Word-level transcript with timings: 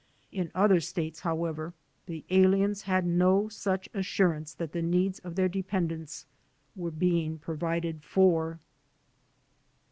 In 0.31 0.49
other 0.55 0.79
states, 0.79 1.19
however, 1.19 1.75
the 2.07 2.25
aliens 2.31 2.81
had 2.81 3.05
no 3.05 3.47
such 3.49 3.87
assurance 3.93 4.51
that 4.55 4.71
the 4.71 4.81
needs 4.81 5.19
of 5.19 5.35
their 5.35 5.47
dependents 5.47 6.25
were 6.75 6.89
being 6.89 7.37
provided 7.37 8.03
for. 8.03 8.59